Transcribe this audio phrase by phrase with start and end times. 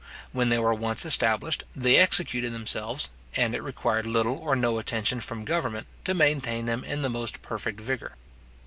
[0.31, 5.19] When they were once established, they executed themselves, and it required little or no attention
[5.21, 8.15] from government to maintain them in the most perfect vigour.